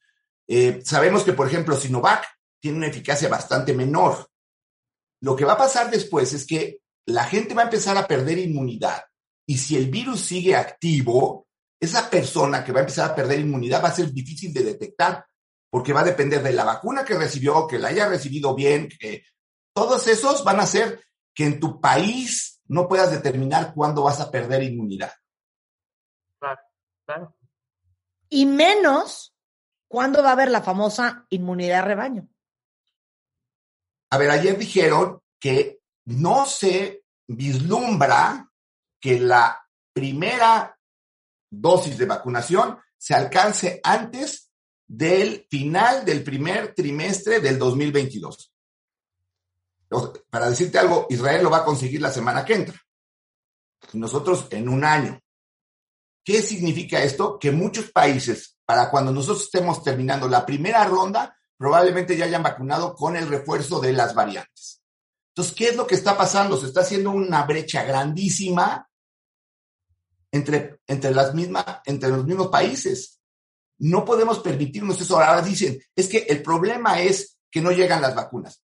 Eh, 0.47 0.79
sabemos 0.83 1.23
que, 1.23 1.33
por 1.33 1.47
ejemplo, 1.47 1.75
Sinovac 1.75 2.25
tiene 2.59 2.77
una 2.77 2.87
eficacia 2.87 3.27
bastante 3.29 3.73
menor. 3.73 4.27
Lo 5.21 5.35
que 5.35 5.45
va 5.45 5.53
a 5.53 5.57
pasar 5.57 5.89
después 5.89 6.33
es 6.33 6.45
que 6.45 6.79
la 7.05 7.23
gente 7.25 7.53
va 7.53 7.61
a 7.61 7.65
empezar 7.65 7.97
a 7.97 8.07
perder 8.07 8.37
inmunidad 8.37 9.01
y 9.47 9.57
si 9.57 9.77
el 9.77 9.89
virus 9.89 10.21
sigue 10.21 10.55
activo, 10.55 11.47
esa 11.79 12.09
persona 12.09 12.63
que 12.63 12.73
va 12.73 12.79
a 12.79 12.81
empezar 12.81 13.11
a 13.11 13.15
perder 13.15 13.39
inmunidad 13.39 13.83
va 13.83 13.89
a 13.89 13.95
ser 13.95 14.11
difícil 14.11 14.53
de 14.53 14.63
detectar, 14.63 15.25
porque 15.69 15.93
va 15.93 16.01
a 16.01 16.05
depender 16.05 16.43
de 16.43 16.51
la 16.51 16.65
vacuna 16.65 17.05
que 17.05 17.17
recibió, 17.17 17.65
que 17.65 17.79
la 17.79 17.89
haya 17.89 18.09
recibido 18.09 18.53
bien, 18.53 18.89
que 18.89 19.23
todos 19.73 20.07
esos 20.07 20.43
van 20.43 20.59
a 20.59 20.63
hacer 20.63 21.01
que 21.33 21.45
en 21.45 21.59
tu 21.59 21.79
país 21.79 22.61
no 22.65 22.87
puedas 22.87 23.11
determinar 23.11 23.73
cuándo 23.73 24.03
vas 24.03 24.19
a 24.19 24.29
perder 24.29 24.63
inmunidad. 24.63 25.13
Claro, 26.39 26.61
claro. 27.05 27.37
Y 28.29 28.45
menos 28.45 29.33
cuándo 29.87 30.21
va 30.21 30.29
a 30.29 30.33
haber 30.33 30.51
la 30.51 30.61
famosa 30.61 31.25
inmunidad 31.29 31.85
rebaño. 31.85 32.27
A 34.09 34.17
ver, 34.17 34.29
ayer 34.31 34.57
dijeron 34.57 35.21
que 35.39 35.79
no 36.05 36.45
se 36.45 37.03
vislumbra 37.27 38.49
que 38.99 39.19
la 39.19 39.61
primera 39.93 40.77
dosis 41.49 41.97
de 41.97 42.05
vacunación 42.05 42.79
se 42.97 43.13
alcance 43.13 43.79
antes 43.83 44.51
del 44.87 45.45
final 45.49 46.05
del 46.05 46.23
primer 46.23 46.73
trimestre 46.73 47.39
del 47.39 47.59
2022. 47.59 48.53
Para 50.29 50.49
decirte 50.49 50.79
algo, 50.79 51.07
Israel 51.09 51.43
lo 51.43 51.49
va 51.49 51.57
a 51.57 51.65
conseguir 51.65 52.01
la 52.01 52.11
semana 52.11 52.45
que 52.45 52.55
entra. 52.55 52.81
Y 53.93 53.97
nosotros 53.97 54.47
en 54.51 54.69
un 54.69 54.83
año. 54.83 55.21
¿Qué 56.23 56.41
significa 56.41 57.01
esto? 57.03 57.39
Que 57.39 57.51
muchos 57.51 57.91
países, 57.91 58.57
para 58.65 58.89
cuando 58.89 59.11
nosotros 59.13 59.43
estemos 59.43 59.81
terminando 59.83 60.27
la 60.27 60.45
primera 60.45 60.83
ronda, 60.85 61.36
probablemente 61.57 62.15
ya 62.15 62.25
hayan 62.25 62.43
vacunado 62.43 62.95
con 62.95 63.15
el 63.15 63.27
refuerzo 63.27 63.79
de 63.79 63.93
las 63.93 64.13
variantes. 64.13 64.81
Entonces, 65.29 65.55
¿qué 65.55 65.69
es 65.69 65.75
lo 65.75 65.85
que 65.85 65.95
está 65.95 66.17
pasando? 66.17 66.57
Se 66.57 66.67
está 66.67 66.81
haciendo 66.81 67.11
una 67.11 67.43
brecha 67.43 67.83
grandísima 67.83 68.89
entre, 70.31 70.79
entre, 70.87 71.11
las 71.11 71.33
mismas, 71.33 71.65
entre 71.85 72.09
los 72.09 72.25
mismos 72.25 72.47
países. 72.47 73.19
No 73.79 74.03
podemos 74.03 74.39
permitirnos 74.39 74.99
eso. 74.99 75.19
Ahora 75.19 75.41
dicen, 75.41 75.79
es 75.95 76.07
que 76.07 76.19
el 76.29 76.41
problema 76.41 77.01
es 77.01 77.37
que 77.51 77.61
no 77.61 77.71
llegan 77.71 78.01
las 78.01 78.15
vacunas. 78.15 78.63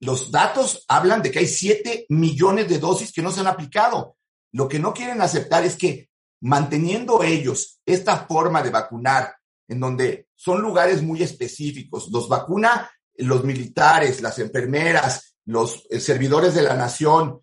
Los 0.00 0.30
datos 0.30 0.84
hablan 0.88 1.22
de 1.22 1.30
que 1.30 1.40
hay 1.40 1.46
7 1.46 2.06
millones 2.10 2.68
de 2.68 2.78
dosis 2.78 3.12
que 3.12 3.22
no 3.22 3.32
se 3.32 3.40
han 3.40 3.48
aplicado. 3.48 4.16
Lo 4.52 4.68
que 4.68 4.78
no 4.78 4.94
quieren 4.94 5.20
aceptar 5.20 5.64
es 5.64 5.76
que 5.76 6.08
manteniendo 6.40 7.22
ellos 7.22 7.80
esta 7.84 8.26
forma 8.26 8.62
de 8.62 8.70
vacunar 8.70 9.37
en 9.68 9.80
donde 9.80 10.28
son 10.34 10.60
lugares 10.60 11.02
muy 11.02 11.22
específicos. 11.22 12.08
Los 12.10 12.28
vacuna 12.28 12.90
los 13.18 13.44
militares, 13.44 14.20
las 14.20 14.38
enfermeras, 14.38 15.36
los 15.44 15.86
eh, 15.90 16.00
servidores 16.00 16.54
de 16.54 16.62
la 16.62 16.74
nación, 16.74 17.42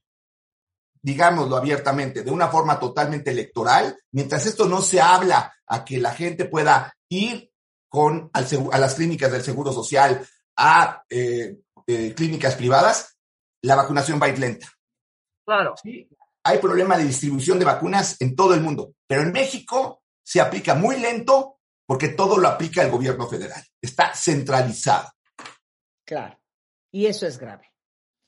digámoslo 1.01 1.57
abiertamente, 1.57 2.23
de 2.23 2.31
una 2.31 2.47
forma 2.47 2.79
totalmente 2.79 3.31
electoral, 3.31 3.97
mientras 4.11 4.45
esto 4.45 4.65
no 4.65 4.81
se 4.81 5.01
habla 5.01 5.53
a 5.67 5.83
que 5.83 5.99
la 5.99 6.11
gente 6.11 6.45
pueda 6.45 6.95
ir 7.09 7.51
con 7.89 8.29
a 8.33 8.77
las 8.77 8.95
clínicas 8.95 9.31
del 9.31 9.43
Seguro 9.43 9.71
Social, 9.71 10.25
a 10.57 11.03
eh, 11.09 11.57
eh, 11.87 12.13
clínicas 12.13 12.55
privadas, 12.55 13.17
la 13.61 13.75
vacunación 13.75 14.19
va 14.21 14.27
a 14.27 14.29
ir 14.29 14.39
lenta. 14.39 14.67
Claro. 15.45 15.75
Sí, 15.81 16.09
hay 16.43 16.57
problema 16.59 16.97
de 16.97 17.05
distribución 17.05 17.59
de 17.59 17.65
vacunas 17.65 18.17
en 18.19 18.35
todo 18.35 18.53
el 18.53 18.61
mundo, 18.61 18.93
pero 19.07 19.21
en 19.21 19.31
México 19.31 20.03
se 20.23 20.41
aplica 20.41 20.75
muy 20.75 20.97
lento 20.97 21.54
porque 21.85 22.09
todo 22.09 22.37
lo 22.37 22.47
aplica 22.47 22.81
el 22.83 22.91
gobierno 22.91 23.27
federal. 23.27 23.63
Está 23.81 24.13
centralizado. 24.15 25.09
Claro. 26.03 26.39
Y 26.91 27.05
eso 27.05 27.27
es 27.27 27.37
grave. 27.37 27.71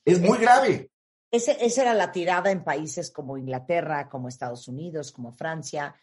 Es 0.05 0.21
muy 0.21 0.37
grave. 0.37 0.91
Ese, 1.31 1.57
esa 1.65 1.81
era 1.81 1.93
la 1.93 2.11
tirada 2.11 2.51
en 2.51 2.63
países 2.63 3.11
como 3.11 3.37
Inglaterra, 3.37 4.07
como 4.09 4.27
Estados 4.27 4.67
Unidos, 4.67 5.11
como 5.11 5.31
Francia, 5.31 5.95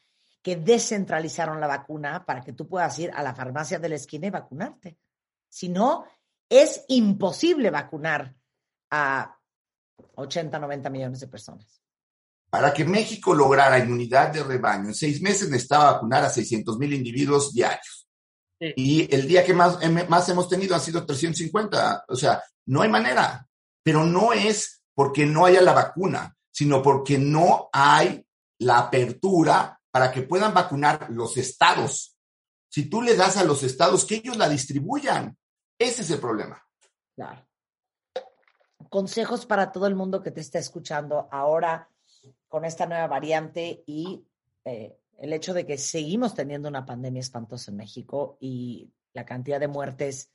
que 0.42 0.56
descentralizaron 0.56 1.60
la 1.60 1.66
vacuna 1.66 2.24
para 2.26 2.42
que 2.42 2.52
tú 2.52 2.68
puedas 2.68 2.98
ir 2.98 3.10
a 3.14 3.22
la 3.22 3.34
farmacia 3.34 3.78
de 3.78 3.88
la 3.88 3.94
esquina 3.94 4.26
y 4.26 4.30
vacunarte. 4.30 4.98
Si 5.48 5.68
no, 5.68 6.04
es 6.48 6.84
imposible 6.88 7.70
vacunar 7.70 8.34
a 8.90 9.38
80, 10.16 10.58
90 10.58 10.90
millones 10.90 11.20
de 11.20 11.28
personas. 11.28 11.83
Para 12.54 12.72
que 12.72 12.84
México 12.84 13.34
lograra 13.34 13.80
inmunidad 13.80 14.32
de 14.32 14.44
rebaño, 14.44 14.86
en 14.86 14.94
seis 14.94 15.20
meses 15.20 15.50
necesitaba 15.50 15.94
vacunar 15.94 16.22
a 16.22 16.30
600 16.30 16.78
mil 16.78 16.92
individuos 16.92 17.52
diarios. 17.52 18.08
Y 18.60 19.12
el 19.12 19.26
día 19.26 19.44
que 19.44 19.52
más, 19.52 19.80
más 20.08 20.28
hemos 20.28 20.48
tenido 20.48 20.76
ha 20.76 20.78
sido 20.78 21.04
350. 21.04 22.04
O 22.06 22.14
sea, 22.14 22.40
no 22.66 22.82
hay 22.82 22.88
manera. 22.88 23.44
Pero 23.82 24.04
no 24.04 24.32
es 24.32 24.84
porque 24.94 25.26
no 25.26 25.46
haya 25.46 25.60
la 25.62 25.72
vacuna, 25.72 26.36
sino 26.48 26.80
porque 26.80 27.18
no 27.18 27.70
hay 27.72 28.24
la 28.60 28.78
apertura 28.78 29.80
para 29.90 30.12
que 30.12 30.22
puedan 30.22 30.54
vacunar 30.54 31.08
los 31.10 31.36
estados. 31.36 32.16
Si 32.68 32.88
tú 32.88 33.02
le 33.02 33.16
das 33.16 33.36
a 33.36 33.42
los 33.42 33.64
estados 33.64 34.04
que 34.04 34.14
ellos 34.14 34.36
la 34.36 34.48
distribuyan, 34.48 35.36
ese 35.76 36.02
es 36.02 36.10
el 36.12 36.20
problema. 36.20 36.64
Claro. 37.16 37.48
Consejos 38.90 39.44
para 39.44 39.72
todo 39.72 39.88
el 39.88 39.96
mundo 39.96 40.22
que 40.22 40.30
te 40.30 40.40
está 40.40 40.60
escuchando 40.60 41.26
ahora 41.32 41.88
con 42.54 42.64
esta 42.64 42.86
nueva 42.86 43.08
variante 43.08 43.82
y 43.84 44.24
eh, 44.64 44.96
el 45.18 45.32
hecho 45.32 45.52
de 45.54 45.66
que 45.66 45.76
seguimos 45.76 46.36
teniendo 46.36 46.68
una 46.68 46.86
pandemia 46.86 47.18
espantosa 47.18 47.72
en 47.72 47.78
México 47.78 48.38
y 48.40 48.92
la 49.12 49.24
cantidad 49.24 49.58
de 49.58 49.66
muertes 49.66 50.30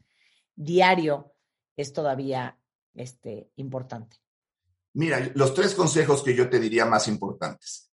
diario 0.53 1.33
es 1.77 1.93
todavía 1.93 2.59
este, 2.93 3.53
importante. 3.55 4.17
Mira, 4.95 5.31
los 5.33 5.53
tres 5.53 5.73
consejos 5.73 6.21
que 6.21 6.35
yo 6.35 6.49
te 6.49 6.59
diría 6.59 6.83
más 6.83 7.07
importantes. 7.07 7.89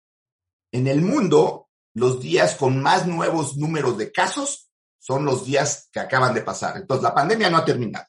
En 0.70 0.86
el 0.86 1.00
mundo, 1.00 1.70
los 1.94 2.20
días 2.20 2.56
con 2.56 2.82
más 2.82 3.06
nuevos 3.06 3.56
números 3.56 3.96
de 3.96 4.12
casos 4.12 4.70
son 4.98 5.24
los 5.24 5.46
días 5.46 5.88
que 5.90 6.00
acaban 6.00 6.34
de 6.34 6.42
pasar. 6.42 6.76
Entonces, 6.76 7.02
la 7.02 7.14
pandemia 7.14 7.48
no 7.48 7.56
ha 7.56 7.64
terminado. 7.64 8.04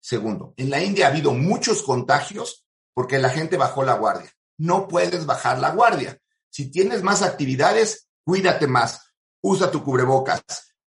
Segundo, 0.00 0.54
en 0.56 0.70
la 0.70 0.82
India 0.82 1.06
ha 1.06 1.10
habido 1.10 1.32
muchos 1.32 1.84
contagios 1.84 2.66
porque 2.92 3.20
la 3.20 3.30
gente 3.30 3.56
bajó 3.56 3.84
la 3.84 3.94
guardia. 3.94 4.32
No 4.62 4.86
puedes 4.86 5.26
bajar 5.26 5.58
la 5.58 5.72
guardia. 5.72 6.16
Si 6.48 6.70
tienes 6.70 7.02
más 7.02 7.22
actividades, 7.22 8.08
cuídate 8.24 8.68
más, 8.68 9.12
usa 9.42 9.72
tu 9.72 9.82
cubrebocas, 9.82 10.44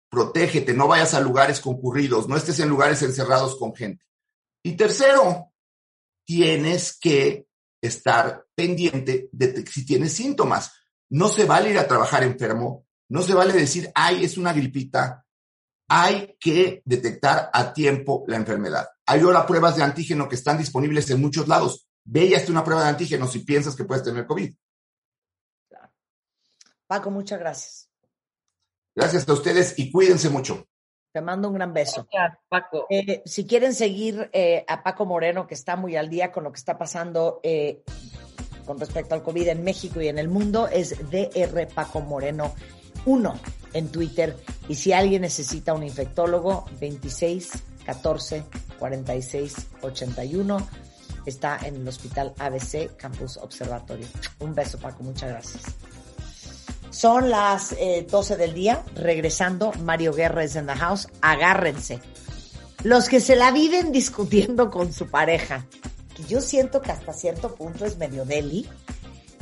protégete, 0.09 0.75
no 0.75 0.87
vayas 0.87 1.15
a 1.15 1.19
lugares 1.19 1.59
concurridos, 1.59 2.27
no 2.27 2.37
estés 2.37 2.59
en 2.59 2.69
lugares 2.69 3.01
encerrados 3.01 3.57
con 3.57 3.73
gente. 3.75 4.05
Y 4.61 4.73
tercero, 4.73 5.51
tienes 6.23 6.99
que 6.99 7.47
estar 7.81 8.45
pendiente 8.53 9.29
de 9.31 9.65
si 9.65 9.83
tienes 9.87 10.13
síntomas. 10.13 10.71
No 11.09 11.27
se 11.29 11.45
vale 11.45 11.71
ir 11.71 11.79
a 11.79 11.87
trabajar 11.87 12.21
enfermo, 12.21 12.85
no 13.09 13.23
se 13.23 13.33
vale 13.33 13.53
decir, 13.53 13.91
ay, 13.95 14.23
es 14.23 14.37
una 14.37 14.53
gripita. 14.53 15.25
Hay 15.89 16.37
que 16.39 16.83
detectar 16.85 17.49
a 17.51 17.73
tiempo 17.73 18.23
la 18.27 18.35
enfermedad. 18.35 18.87
Hay 19.07 19.21
ahora 19.21 19.47
pruebas 19.47 19.77
de 19.77 19.83
antígeno 19.83 20.29
que 20.29 20.35
están 20.35 20.59
disponibles 20.59 21.09
en 21.09 21.21
muchos 21.21 21.47
lados. 21.47 21.87
Ve 22.05 22.25
y 22.25 22.33
hazte 22.33 22.51
una 22.51 22.63
prueba 22.63 22.83
de 22.83 22.89
antígeno 22.89 23.27
si 23.27 23.39
piensas 23.39 23.75
que 23.75 23.85
puedes 23.85 24.03
tener 24.03 24.25
COVID. 24.25 24.53
Paco, 26.87 27.09
muchas 27.09 27.39
gracias. 27.39 27.89
Gracias 28.95 29.27
a 29.27 29.33
ustedes 29.33 29.79
y 29.79 29.91
cuídense 29.91 30.29
mucho. 30.29 30.67
Te 31.11 31.21
mando 31.21 31.47
un 31.47 31.55
gran 31.55 31.73
beso. 31.73 32.07
Gracias, 32.11 32.39
Paco. 32.49 32.87
Eh, 32.89 33.21
si 33.25 33.45
quieren 33.45 33.73
seguir 33.73 34.29
eh, 34.33 34.65
a 34.67 34.83
Paco 34.83 35.05
Moreno, 35.05 35.47
que 35.47 35.53
está 35.53 35.75
muy 35.75 35.95
al 35.95 36.09
día 36.09 36.31
con 36.31 36.43
lo 36.43 36.51
que 36.51 36.57
está 36.57 36.77
pasando 36.77 37.39
eh, 37.43 37.83
con 38.65 38.79
respecto 38.79 39.15
al 39.15 39.23
COVID 39.23 39.47
en 39.47 39.63
México 39.63 40.01
y 40.01 40.07
en 40.07 40.17
el 40.17 40.27
mundo, 40.27 40.67
es 40.67 40.97
DR 41.11 41.67
Paco 41.73 42.01
Moreno 42.01 42.53
1 43.05 43.39
en 43.73 43.91
Twitter. 43.91 44.37
Y 44.67 44.75
si 44.75 44.93
alguien 44.93 45.21
necesita 45.21 45.73
un 45.73 45.83
infectólogo, 45.83 46.65
26 46.79 47.51
14 47.85 48.43
46 48.79 49.67
81. 49.81 50.67
Está 51.25 51.59
en 51.63 51.75
el 51.75 51.87
Hospital 51.87 52.33
ABC 52.37 52.95
Campus 52.97 53.37
Observatorio. 53.37 54.07
Un 54.39 54.53
beso, 54.53 54.77
Paco. 54.77 55.03
Muchas 55.03 55.29
gracias. 55.29 55.63
Son 56.93 57.31
las 57.31 57.75
12 58.09 58.33
eh, 58.33 58.37
del 58.37 58.53
día, 58.53 58.83
regresando, 58.95 59.71
Mario 59.81 60.13
Guerra 60.13 60.43
es 60.43 60.55
en 60.55 60.67
the 60.67 60.73
house, 60.73 61.07
agárrense. 61.21 61.99
Los 62.83 63.09
que 63.09 63.19
se 63.19 63.35
la 63.35 63.51
viven 63.51 63.91
discutiendo 63.91 64.69
con 64.69 64.93
su 64.93 65.09
pareja, 65.09 65.65
que 66.15 66.23
yo 66.25 66.39
siento 66.39 66.81
que 66.81 66.91
hasta 66.91 67.11
cierto 67.11 67.55
punto 67.55 67.85
es 67.85 67.97
medio 67.97 68.25
deli, 68.25 68.69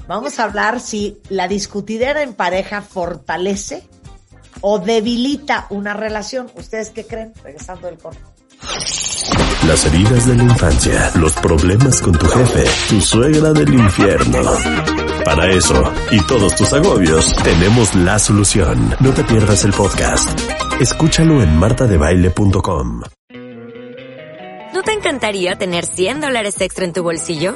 vamos 0.07 0.39
a 0.39 0.45
hablar 0.45 0.79
si 0.79 1.19
la 1.27 1.49
discutidera 1.49 2.23
en 2.23 2.35
pareja 2.35 2.81
fortalece 2.81 3.83
o 4.61 4.79
debilita 4.79 5.67
una 5.71 5.93
relación. 5.93 6.49
¿Ustedes 6.55 6.91
qué 6.91 7.05
creen? 7.05 7.33
Regresando 7.43 7.87
del 7.87 7.97
corte. 7.97 8.30
Las 9.67 9.85
heridas 9.85 10.27
de 10.27 10.35
la 10.35 10.43
infancia, 10.43 11.11
los 11.15 11.33
problemas 11.33 12.01
con 12.01 12.13
tu 12.13 12.25
jefe, 12.27 12.63
tu 12.89 12.99
suegra 12.99 13.53
del 13.53 13.73
infierno. 13.73 14.39
Para 15.23 15.49
eso 15.51 15.83
y 16.09 16.19
todos 16.21 16.55
tus 16.55 16.73
agobios, 16.73 17.33
tenemos 17.43 17.93
la 17.95 18.17
solución. 18.19 18.95
No 18.99 19.11
te 19.11 19.23
pierdas 19.23 19.63
el 19.63 19.71
podcast. 19.71 20.27
Escúchalo 20.79 21.41
en 21.41 21.57
martadebaile.com. 21.57 23.01
¿No 24.73 24.83
te 24.83 24.93
encantaría 24.93 25.55
tener 25.55 25.85
100 25.85 26.21
dólares 26.21 26.59
extra 26.59 26.85
en 26.85 26.93
tu 26.93 27.03
bolsillo? 27.03 27.55